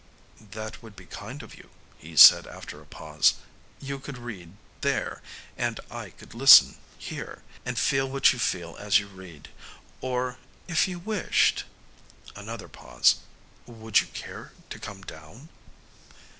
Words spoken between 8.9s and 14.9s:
you read... or, if you wished..." Another pause. "Would you care to